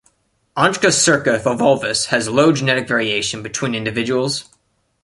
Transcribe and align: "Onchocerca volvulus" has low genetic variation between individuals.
"Onchocerca 0.57 1.37
volvulus" 1.43 2.05
has 2.07 2.27
low 2.27 2.51
genetic 2.51 2.87
variation 2.87 3.43
between 3.43 3.75
individuals. 3.75 4.45